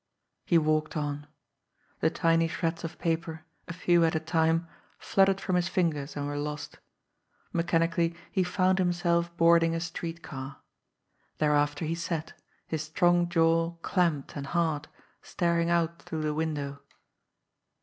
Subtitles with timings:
[0.47, 1.27] He walked on.
[1.99, 6.25] The tiny shreds of paper, a few at a time, fluttered from his fingers and
[6.25, 6.79] were lost.
[7.53, 10.57] Mechanically he found himself boarding a street car.
[11.37, 12.33] Thereafter he sat,
[12.65, 14.87] his strong jaw clamped and hard,
[15.21, 16.81] staring out through the window.